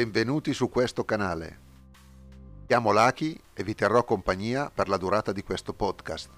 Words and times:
Benvenuti 0.00 0.54
su 0.54 0.70
questo 0.70 1.04
canale. 1.04 1.58
Chiamo 2.66 2.90
Laki 2.90 3.38
e 3.52 3.62
vi 3.62 3.74
terrò 3.74 4.02
compagnia 4.02 4.70
per 4.74 4.88
la 4.88 4.96
durata 4.96 5.30
di 5.30 5.42
questo 5.42 5.74
podcast. 5.74 6.30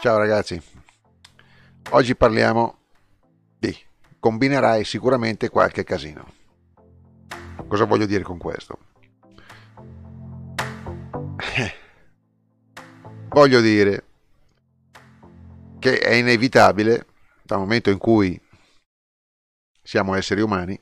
Ciao 0.00 0.16
ragazzi, 0.16 0.58
oggi 1.90 2.16
parliamo 2.16 2.78
di 3.58 3.76
combinerai 4.18 4.84
sicuramente 4.84 5.50
qualche 5.50 5.84
casino. 5.84 6.44
Cosa 7.68 7.84
voglio 7.84 8.06
dire 8.06 8.22
con 8.22 8.38
questo? 8.38 8.78
Eh, 11.56 11.72
voglio 13.28 13.60
dire 13.60 14.04
che 15.78 15.98
è 15.98 16.14
inevitabile 16.14 17.06
dal 17.42 17.58
momento 17.58 17.90
in 17.90 17.98
cui 17.98 18.40
siamo 19.82 20.14
esseri 20.14 20.40
umani, 20.40 20.78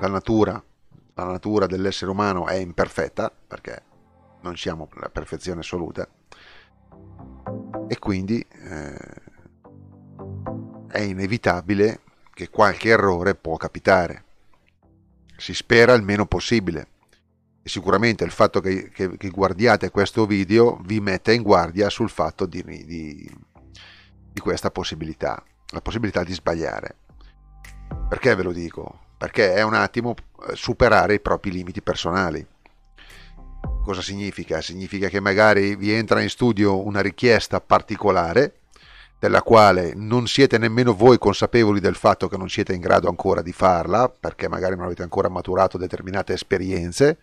la 0.00 0.08
natura, 0.08 0.62
la 1.14 1.24
natura 1.24 1.66
dell'essere 1.66 2.10
umano 2.10 2.46
è 2.46 2.54
imperfetta 2.54 3.30
perché 3.30 3.82
non 4.40 4.56
siamo 4.56 4.88
la 5.00 5.08
perfezione 5.08 5.60
assoluta 5.60 6.06
e 7.88 7.98
quindi 7.98 8.40
eh, 8.40 8.98
è 10.88 11.00
inevitabile 11.00 12.00
che 12.32 12.50
qualche 12.50 12.90
errore 12.90 13.34
può 13.34 13.56
capitare 13.56 14.25
si 15.36 15.54
spera 15.54 15.94
il 15.94 16.02
meno 16.02 16.26
possibile. 16.26 16.88
E 17.62 17.68
sicuramente 17.68 18.24
il 18.24 18.30
fatto 18.30 18.60
che, 18.60 18.90
che, 18.90 19.16
che, 19.16 19.30
guardiate 19.30 19.90
questo 19.90 20.26
video 20.26 20.80
vi 20.84 21.00
mette 21.00 21.32
in 21.32 21.42
guardia 21.42 21.90
sul 21.90 22.10
fatto 22.10 22.46
di, 22.46 22.62
di, 22.62 23.36
di 24.32 24.40
questa 24.40 24.70
possibilità, 24.70 25.42
la 25.70 25.80
possibilità 25.80 26.22
di 26.22 26.32
sbagliare. 26.32 26.96
Perché 28.08 28.34
ve 28.34 28.42
lo 28.44 28.52
dico? 28.52 29.00
Perché 29.18 29.54
è 29.54 29.62
un 29.62 29.74
attimo 29.74 30.14
eh, 30.48 30.54
superare 30.54 31.14
i 31.14 31.20
propri 31.20 31.50
limiti 31.50 31.82
personali. 31.82 32.46
Cosa 33.82 34.02
significa? 34.02 34.60
Significa 34.60 35.08
che 35.08 35.20
magari 35.20 35.74
vi 35.76 35.92
entra 35.92 36.20
in 36.20 36.28
studio 36.28 36.84
una 36.84 37.00
richiesta 37.00 37.60
particolare 37.60 38.60
della 39.18 39.42
quale 39.42 39.92
non 39.94 40.26
siete 40.26 40.58
nemmeno 40.58 40.94
voi 40.94 41.18
consapevoli 41.18 41.80
del 41.80 41.94
fatto 41.94 42.28
che 42.28 42.36
non 42.36 42.48
siete 42.48 42.74
in 42.74 42.80
grado 42.80 43.08
ancora 43.08 43.42
di 43.42 43.52
farla, 43.52 44.08
perché 44.08 44.48
magari 44.48 44.76
non 44.76 44.84
avete 44.84 45.02
ancora 45.02 45.28
maturato 45.28 45.78
determinate 45.78 46.34
esperienze 46.34 47.18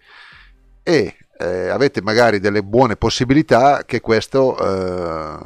e 0.82 1.16
eh, 1.38 1.70
avete 1.70 2.02
magari 2.02 2.40
delle 2.40 2.64
buone 2.64 2.96
possibilità 2.96 3.84
che 3.86 4.02
questo 4.02 4.58
eh, 4.58 5.38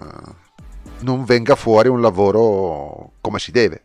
non 1.00 1.25
venga 1.25 1.56
fuori 1.56 1.90
un 1.90 2.02
lavoro 2.02 3.12
come 3.22 3.40
si 3.40 3.52
deve. 3.52 3.81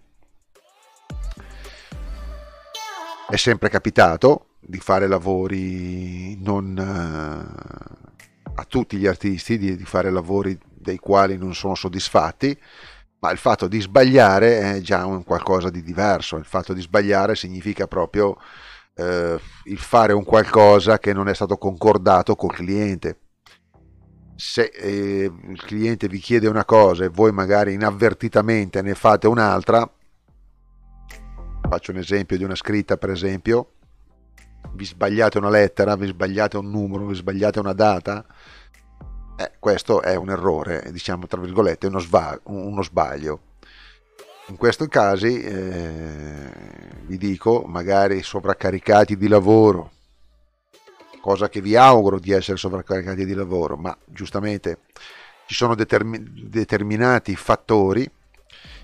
È 3.29 3.37
sempre 3.37 3.69
capitato 3.71 4.47
di 4.61 4.79
fare 4.79 5.09
lavori 5.09 6.41
non 6.43 6.77
eh, 6.79 8.51
a 8.55 8.65
tutti 8.65 8.97
gli 8.97 9.07
artisti, 9.07 9.59
di, 9.59 9.77
di 9.77 9.85
fare 9.85 10.11
lavori 10.11 10.59
dei 10.83 10.99
quali 10.99 11.39
non 11.39 11.55
sono 11.55 11.75
soddisfatti, 11.75 12.59
ma 13.21 13.31
il 13.31 13.39
fatto 13.39 13.69
di 13.69 13.81
sbagliare 13.81 14.75
è 14.75 14.81
già 14.81 15.07
un 15.07 15.25
qualcosa 15.25 15.71
di 15.71 15.83
diverso. 15.83 16.37
Il 16.37 16.45
fatto 16.45 16.73
di 16.73 16.81
sbagliare 16.81 17.37
significa 17.37 17.87
proprio 17.87 18.37
eh, 18.95 19.39
il 19.65 19.79
fare 19.79 20.13
un 20.13 20.25
qualcosa 20.25 20.99
che 20.99 21.13
non 21.13 21.29
è 21.29 21.35
stato 21.35 21.57
concordato 21.57 22.35
col 22.35 22.53
cliente. 22.53 23.19
Se 24.35 24.65
eh, 24.65 25.31
il 25.49 25.63
cliente 25.63 26.09
vi 26.09 26.19
chiede 26.19 26.49
una 26.49 26.65
cosa 26.65 27.05
e 27.05 27.09
voi 27.09 27.33
magari 27.33 27.75
inavvertitamente 27.75 28.83
ne 28.83 28.95
fate 28.95 29.29
un'altra, 29.29 29.89
faccio 31.69 31.93
un 31.93 31.99
esempio 31.99 32.37
di 32.37 32.45
una 32.45 32.57
scritta 32.57 32.97
per 32.97 33.11
esempio, 33.11 33.75
vi 34.73 34.85
sbagliate 34.85 35.39
una 35.39 35.51
lettera, 35.51 35.97
vi 35.97 36.07
sbagliate 36.07 36.57
un 36.57 36.71
numero, 36.71 37.07
vi 37.07 37.15
sbagliate 37.15 37.61
una 37.61 37.73
data, 37.73 38.25
eh, 39.37 39.53
questo 39.59 40.03
è 40.03 40.15
un 40.15 40.31
errore, 40.31 40.89
diciamo 40.91 41.27
tra 41.27 41.41
virgolette, 41.41 41.87
uno, 41.87 41.99
sva- 41.99 42.39
uno 42.45 42.83
sbaglio. 42.83 43.41
In 44.47 44.57
questi 44.57 44.89
casi 44.89 45.41
eh, 45.41 46.51
vi 47.07 47.17
dico, 47.17 47.63
magari 47.67 48.23
sovraccaricati 48.23 49.17
di 49.17 49.29
lavoro, 49.29 49.91
cosa 51.21 51.49
che 51.49 51.61
vi 51.61 51.77
auguro 51.77 52.19
di 52.19 52.33
essere 52.33 52.57
sovraccaricati 52.57 53.25
di 53.25 53.35
lavoro, 53.35 53.77
ma 53.77 53.97
giustamente 54.05 54.81
ci 55.47 55.55
sono 55.55 55.75
determin- 55.75 56.49
determinati 56.49 57.35
fattori 57.37 58.11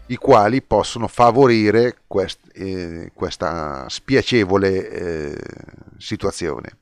i 0.06 0.16
quali 0.16 0.62
possono 0.62 1.06
favorire 1.06 1.98
quest- 2.06 2.50
eh, 2.54 3.10
questa 3.12 3.86
spiacevole 3.88 4.88
eh, 4.88 5.38
situazione. 5.98 6.76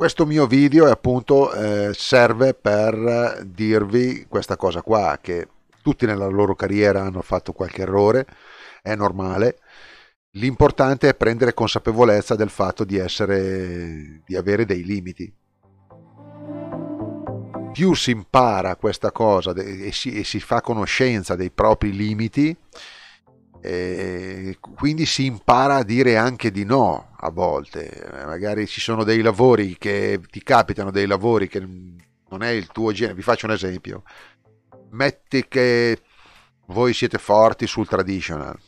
Questo 0.00 0.24
mio 0.24 0.46
video 0.46 0.90
appunto 0.90 1.52
eh, 1.52 1.90
serve 1.92 2.54
per 2.54 3.44
dirvi 3.44 4.24
questa 4.30 4.56
cosa 4.56 4.80
qua, 4.80 5.18
che 5.20 5.46
tutti 5.82 6.06
nella 6.06 6.26
loro 6.26 6.54
carriera 6.54 7.02
hanno 7.02 7.20
fatto 7.20 7.52
qualche 7.52 7.82
errore, 7.82 8.26
è 8.80 8.94
normale. 8.94 9.58
L'importante 10.38 11.10
è 11.10 11.14
prendere 11.14 11.52
consapevolezza 11.52 12.34
del 12.34 12.48
fatto 12.48 12.84
di 12.84 12.96
essere, 12.96 14.22
di 14.24 14.36
avere 14.36 14.64
dei 14.64 14.84
limiti. 14.84 15.30
Più 17.70 17.92
si 17.92 18.10
impara 18.12 18.76
questa 18.76 19.12
cosa 19.12 19.52
e 19.52 19.92
si, 19.92 20.18
e 20.18 20.24
si 20.24 20.40
fa 20.40 20.62
conoscenza 20.62 21.36
dei 21.36 21.50
propri 21.50 21.92
limiti, 21.92 22.56
e 23.62 24.56
quindi 24.58 25.04
si 25.04 25.26
impara 25.26 25.76
a 25.76 25.84
dire 25.84 26.16
anche 26.16 26.50
di 26.50 26.64
no 26.64 27.10
a 27.16 27.30
volte. 27.30 28.08
Magari 28.24 28.66
ci 28.66 28.80
sono 28.80 29.04
dei 29.04 29.20
lavori 29.20 29.76
che 29.76 30.20
ti 30.30 30.42
capitano, 30.42 30.90
dei 30.90 31.06
lavori 31.06 31.46
che 31.46 31.60
non 31.60 32.42
è 32.42 32.48
il 32.48 32.68
tuo 32.68 32.92
genere. 32.92 33.16
Vi 33.16 33.22
faccio 33.22 33.46
un 33.46 33.52
esempio. 33.52 34.02
Metti 34.90 35.46
che 35.46 36.00
voi 36.66 36.94
siete 36.94 37.18
forti 37.18 37.66
sul 37.66 37.86
traditional 37.86 38.58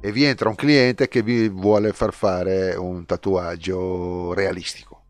e 0.00 0.12
vi 0.12 0.24
entra 0.24 0.48
un 0.48 0.54
cliente 0.54 1.08
che 1.08 1.22
vi 1.22 1.48
vuole 1.48 1.92
far 1.92 2.12
fare 2.14 2.74
un 2.74 3.04
tatuaggio 3.04 4.32
realistico. 4.32 5.02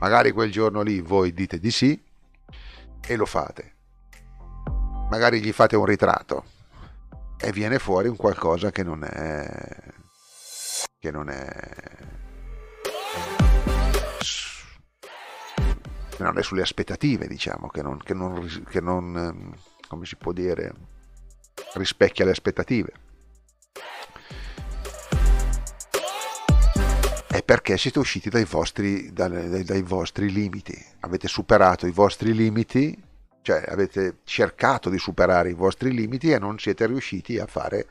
Magari 0.00 0.32
quel 0.32 0.50
giorno 0.50 0.82
lì 0.82 1.00
voi 1.00 1.32
dite 1.32 1.58
di 1.58 1.70
sì 1.70 2.00
e 3.06 3.16
lo 3.16 3.26
fate. 3.26 3.74
Magari 5.10 5.40
gli 5.40 5.52
fate 5.52 5.76
un 5.76 5.86
ritratto 5.86 6.44
e 7.40 7.52
viene 7.52 7.78
fuori 7.78 8.08
un 8.08 8.16
qualcosa 8.16 8.70
che 8.70 8.82
non 8.82 9.04
è 9.04 9.46
che 10.98 11.10
non 11.10 11.28
è 11.28 11.48
che 16.16 16.22
non 16.22 16.36
è 16.36 16.42
sulle 16.42 16.62
aspettative 16.62 17.28
diciamo 17.28 17.68
che 17.68 17.82
non, 17.82 17.98
che 17.98 18.14
non, 18.14 18.64
che 18.68 18.80
non 18.80 19.54
come 19.88 20.04
si 20.04 20.16
può 20.16 20.32
dire 20.32 20.74
rispecchia 21.74 22.24
le 22.24 22.30
aspettative. 22.32 22.92
È 27.26 27.42
perché 27.42 27.76
siete 27.76 27.98
usciti 27.98 28.30
dai 28.30 28.44
vostri, 28.44 29.12
dai, 29.12 29.64
dai 29.64 29.82
vostri 29.82 30.30
limiti. 30.30 30.74
Avete 31.00 31.28
superato 31.28 31.86
i 31.86 31.92
vostri 31.92 32.34
limiti 32.34 33.06
cioè 33.48 33.64
avete 33.66 34.18
cercato 34.24 34.90
di 34.90 34.98
superare 34.98 35.48
i 35.48 35.54
vostri 35.54 35.90
limiti 35.94 36.30
e 36.30 36.38
non 36.38 36.58
siete 36.58 36.86
riusciti 36.86 37.38
a 37.38 37.46
fare, 37.46 37.86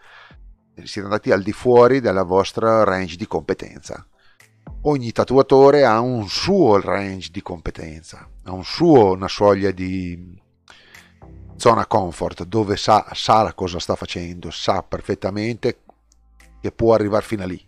siete 0.84 1.08
andati 1.08 1.32
al 1.32 1.42
di 1.42 1.52
fuori 1.52 2.00
della 2.00 2.22
vostra 2.22 2.84
range 2.84 3.16
di 3.16 3.26
competenza. 3.26 4.06
Ogni 4.82 5.12
tatuatore 5.12 5.84
ha 5.84 6.00
un 6.00 6.28
suo 6.28 6.80
range 6.80 7.30
di 7.32 7.42
competenza, 7.42 8.30
ha 8.44 8.52
un 8.52 8.64
suo, 8.64 9.14
una 9.14 9.28
soglia 9.28 9.72
di 9.72 10.40
zona 11.56 11.88
comfort 11.88 12.44
dove 12.44 12.78
sa, 12.78 13.08
sa 13.14 13.52
cosa 13.56 13.80
sta 13.80 13.96
facendo, 13.96 14.52
sa 14.52 14.84
perfettamente 14.84 15.80
che 16.62 16.72
può 16.72 16.94
arrivare 16.94 17.26
fino 17.26 17.42
a 17.42 17.48
lì. 17.48 17.68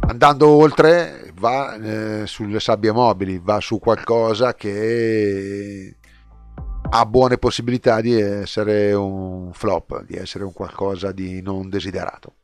Andando 0.00 0.48
oltre 0.48 1.30
va 1.34 1.74
eh, 1.74 2.26
sulle 2.26 2.58
sabbie 2.58 2.92
mobili, 2.92 3.38
va 3.38 3.60
su 3.60 3.78
qualcosa 3.78 4.54
che 4.54 5.94
ha 6.90 7.04
buone 7.04 7.36
possibilità 7.36 8.00
di 8.00 8.18
essere 8.18 8.94
un 8.94 9.50
flop, 9.52 10.04
di 10.04 10.16
essere 10.16 10.44
un 10.44 10.52
qualcosa 10.52 11.12
di 11.12 11.42
non 11.42 11.68
desiderato. 11.68 12.34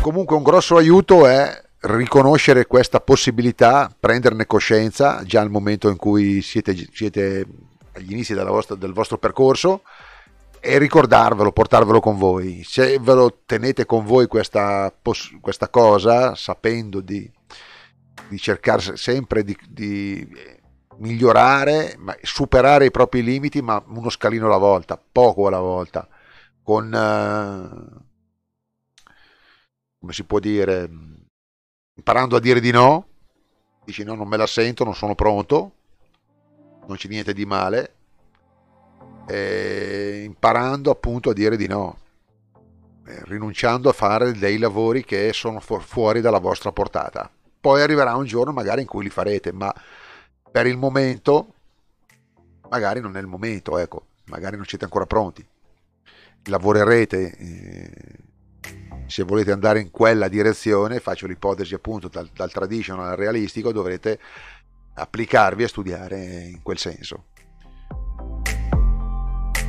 Comunque 0.00 0.36
un 0.36 0.42
grosso 0.42 0.76
aiuto 0.76 1.26
è 1.26 1.62
riconoscere 1.80 2.66
questa 2.66 3.00
possibilità, 3.00 3.94
prenderne 3.98 4.46
coscienza 4.46 5.22
già 5.24 5.40
al 5.40 5.50
momento 5.50 5.88
in 5.88 5.96
cui 5.96 6.42
siete, 6.42 6.74
siete 6.92 7.46
agli 7.92 8.12
inizi 8.12 8.34
vostra, 8.34 8.74
del 8.74 8.92
vostro 8.92 9.18
percorso 9.18 9.82
e 10.60 10.78
ricordarvelo, 10.78 11.52
portarvelo 11.52 12.00
con 12.00 12.18
voi. 12.18 12.64
Se 12.64 12.98
ve 12.98 13.14
lo 13.14 13.40
tenete 13.46 13.84
con 13.86 14.04
voi 14.04 14.26
questa, 14.26 14.92
questa 15.40 15.68
cosa, 15.68 16.34
sapendo 16.34 17.00
di, 17.00 17.30
di 18.28 18.38
cercare 18.38 18.96
sempre 18.96 19.44
di, 19.44 19.56
di 19.68 20.28
migliorare, 20.98 21.96
superare 22.22 22.86
i 22.86 22.90
propri 22.90 23.22
limiti, 23.22 23.62
ma 23.62 23.82
uno 23.86 24.10
scalino 24.10 24.46
alla 24.46 24.56
volta, 24.56 25.00
poco 25.12 25.46
alla 25.46 25.60
volta, 25.60 26.08
con, 26.62 26.86
uh, 26.86 28.04
come 29.98 30.12
si 30.12 30.24
può 30.24 30.38
dire, 30.38 30.88
imparando 31.94 32.36
a 32.36 32.40
dire 32.40 32.60
di 32.60 32.70
no, 32.70 33.06
dici 33.84 34.04
no, 34.04 34.14
non 34.14 34.28
me 34.28 34.36
la 34.36 34.46
sento, 34.46 34.84
non 34.84 34.94
sono 34.94 35.14
pronto, 35.14 35.72
non 36.86 36.96
c'è 36.96 37.08
niente 37.08 37.32
di 37.32 37.46
male, 37.46 37.94
e 39.26 40.22
imparando 40.24 40.90
appunto 40.90 41.30
a 41.30 41.34
dire 41.34 41.56
di 41.56 41.66
no, 41.66 41.98
rinunciando 43.04 43.88
a 43.88 43.92
fare 43.92 44.32
dei 44.32 44.58
lavori 44.58 45.04
che 45.04 45.32
sono 45.32 45.60
fuori 45.60 46.20
dalla 46.20 46.38
vostra 46.38 46.72
portata. 46.72 47.30
Poi 47.60 47.82
arriverà 47.82 48.14
un 48.14 48.24
giorno 48.24 48.52
magari 48.52 48.82
in 48.82 48.86
cui 48.86 49.04
li 49.04 49.10
farete, 49.10 49.52
ma 49.52 49.74
per 50.56 50.66
il 50.66 50.78
momento 50.78 51.52
magari 52.70 53.00
non 53.00 53.14
è 53.14 53.20
il 53.20 53.26
momento, 53.26 53.76
ecco, 53.76 54.06
magari 54.28 54.56
non 54.56 54.64
siete 54.64 54.84
ancora 54.84 55.04
pronti. 55.04 55.46
Lavorerete, 56.44 57.36
eh, 57.36 57.92
se 59.04 59.22
volete 59.24 59.52
andare 59.52 59.80
in 59.80 59.90
quella 59.90 60.28
direzione, 60.28 60.98
faccio 60.98 61.26
l'ipotesi 61.26 61.74
appunto 61.74 62.08
dal, 62.08 62.30
dal 62.32 62.50
traditional 62.50 63.10
al 63.10 63.16
realistico, 63.16 63.70
dovrete 63.70 64.18
applicarvi 64.94 65.62
a 65.62 65.68
studiare 65.68 66.46
in 66.46 66.62
quel 66.62 66.78
senso. 66.78 67.26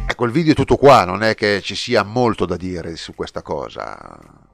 Ecco, 0.07 0.23
il 0.23 0.31
video 0.31 0.53
è 0.53 0.55
tutto 0.55 0.77
qua, 0.77 1.03
non 1.03 1.21
è 1.21 1.35
che 1.35 1.59
ci 1.61 1.75
sia 1.75 2.03
molto 2.03 2.45
da 2.45 2.55
dire 2.55 2.95
su 2.95 3.13
questa 3.13 3.41
cosa. 3.41 4.46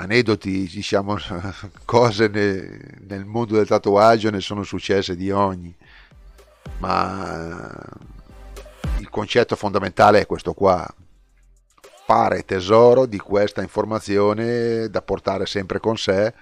Aneddoti, 0.00 0.66
diciamo, 0.66 1.18
cose 1.84 2.28
nel, 2.28 2.80
nel 3.06 3.26
mondo 3.26 3.56
del 3.56 3.66
tatuaggio 3.66 4.30
ne 4.30 4.40
sono 4.40 4.62
successe 4.62 5.14
di 5.14 5.30
ogni, 5.30 5.76
ma 6.78 7.70
il 8.98 9.10
concetto 9.10 9.56
fondamentale 9.56 10.20
è 10.20 10.26
questo 10.26 10.54
qua, 10.54 10.88
fare 12.06 12.46
tesoro 12.46 13.04
di 13.04 13.18
questa 13.18 13.60
informazione 13.60 14.88
da 14.88 15.02
portare 15.02 15.44
sempre 15.44 15.80
con 15.80 15.98
sé 15.98 16.32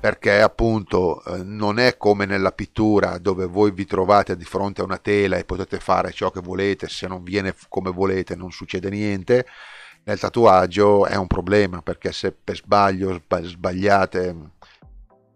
perché 0.00 0.40
appunto 0.40 1.22
eh, 1.24 1.42
non 1.44 1.78
è 1.78 1.98
come 1.98 2.24
nella 2.24 2.52
pittura 2.52 3.18
dove 3.18 3.44
voi 3.44 3.70
vi 3.72 3.84
trovate 3.84 4.34
di 4.34 4.44
fronte 4.44 4.80
a 4.80 4.84
una 4.84 4.96
tela 4.96 5.36
e 5.36 5.44
potete 5.44 5.78
fare 5.78 6.12
ciò 6.12 6.30
che 6.30 6.40
volete, 6.40 6.88
se 6.88 7.06
non 7.06 7.22
viene 7.22 7.54
come 7.68 7.90
volete 7.90 8.34
non 8.34 8.50
succede 8.50 8.88
niente, 8.88 9.46
nel 10.04 10.18
tatuaggio 10.18 11.06
è 11.06 11.16
un 11.16 11.26
problema 11.26 11.82
perché 11.82 12.12
se 12.12 12.32
per 12.32 12.56
sbaglio 12.56 13.20
sbagliate, 13.42 14.36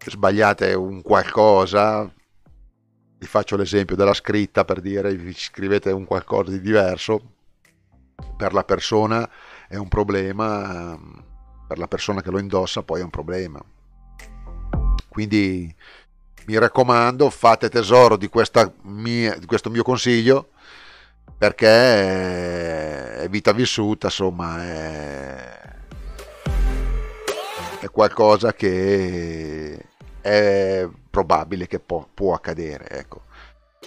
sbagliate 0.04 0.74
un 0.74 1.02
qualcosa, 1.02 2.10
vi 3.18 3.26
faccio 3.26 3.56
l'esempio 3.56 3.96
della 3.96 4.14
scritta 4.14 4.64
per 4.64 4.80
dire 4.80 5.14
vi 5.14 5.32
scrivete 5.34 5.90
un 5.90 6.04
qualcosa 6.04 6.50
di 6.50 6.60
diverso, 6.60 7.32
per 8.36 8.52
la 8.52 8.64
persona 8.64 9.28
è 9.68 9.76
un 9.76 9.88
problema, 9.88 10.98
per 11.66 11.78
la 11.78 11.88
persona 11.88 12.22
che 12.22 12.30
lo 12.30 12.38
indossa 12.38 12.82
poi 12.82 13.00
è 13.00 13.04
un 13.04 13.10
problema. 13.10 13.62
Quindi 15.08 15.74
mi 16.46 16.58
raccomando, 16.58 17.30
fate 17.30 17.70
tesoro 17.70 18.16
di, 18.16 18.28
mia, 18.82 19.36
di 19.36 19.46
questo 19.46 19.70
mio 19.70 19.82
consiglio 19.82 20.50
perché 21.44 23.16
è 23.16 23.28
vita 23.28 23.52
vissuta, 23.52 24.06
insomma, 24.06 24.64
è, 24.64 25.58
è 27.80 27.90
qualcosa 27.90 28.54
che 28.54 29.78
è 30.22 30.88
probabile 31.10 31.66
che 31.66 31.80
può, 31.80 32.08
può 32.14 32.32
accadere. 32.32 32.88
Ecco. 32.88 33.24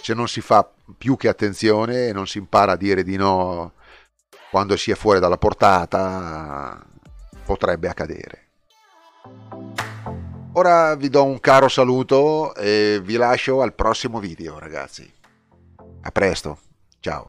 Se 0.00 0.14
non 0.14 0.28
si 0.28 0.40
fa 0.40 0.70
più 0.96 1.16
che 1.16 1.26
attenzione 1.26 2.06
e 2.06 2.12
non 2.12 2.28
si 2.28 2.38
impara 2.38 2.72
a 2.72 2.76
dire 2.76 3.02
di 3.02 3.16
no 3.16 3.72
quando 4.52 4.76
si 4.76 4.92
è 4.92 4.94
fuori 4.94 5.18
dalla 5.18 5.36
portata, 5.36 6.80
potrebbe 7.44 7.88
accadere. 7.88 8.46
Ora 10.52 10.94
vi 10.94 11.08
do 11.08 11.24
un 11.24 11.40
caro 11.40 11.66
saluto 11.66 12.54
e 12.54 13.00
vi 13.02 13.16
lascio 13.16 13.62
al 13.62 13.74
prossimo 13.74 14.20
video 14.20 14.60
ragazzi. 14.60 15.12
A 16.02 16.10
presto, 16.12 16.58
ciao. 17.00 17.26